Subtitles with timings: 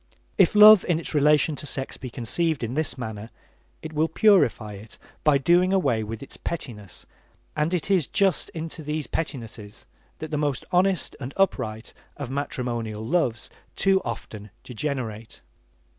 [0.35, 3.29] If love in its relation to sex be conceived in this manner,
[3.83, 7.05] it will purify it by doing away with its pettinesses
[7.55, 9.85] and it is just into these pettinesses
[10.17, 15.41] that the most honest and upright of matrimonial loves too often degenerate.